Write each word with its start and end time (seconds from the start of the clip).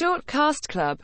Short 0.00 0.24
Cast 0.26 0.66
Club. 0.66 0.98